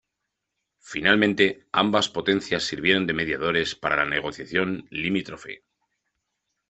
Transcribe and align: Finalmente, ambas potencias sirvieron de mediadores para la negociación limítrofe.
Finalmente, 0.79 1.67
ambas 1.71 2.09
potencias 2.09 2.63
sirvieron 2.63 3.05
de 3.05 3.13
mediadores 3.13 3.75
para 3.75 3.97
la 4.03 4.07
negociación 4.09 4.87
limítrofe. 4.89 5.63